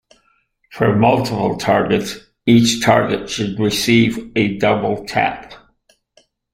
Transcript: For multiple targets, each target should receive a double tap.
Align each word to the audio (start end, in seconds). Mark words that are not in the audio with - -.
For 0.71 0.95
multiple 0.95 1.57
targets, 1.57 2.17
each 2.47 2.81
target 2.83 3.29
should 3.29 3.59
receive 3.59 4.31
a 4.35 4.57
double 4.57 5.05
tap. 5.05 5.53